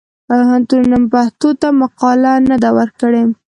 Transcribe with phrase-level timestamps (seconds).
[0.27, 3.23] پوهنتونونه پښتو ته مقاله نه ده ورکړې.